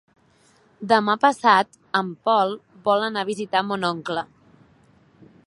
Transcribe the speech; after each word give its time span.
Demà 0.91 1.15
passat 1.25 1.77
en 2.01 2.09
Pol 2.29 2.57
vol 2.89 3.07
anar 3.11 3.27
a 3.27 3.29
visitar 3.31 3.63
mon 3.69 3.87
oncle. 3.93 4.27